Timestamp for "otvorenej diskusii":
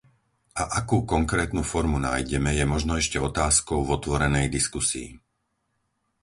4.01-5.07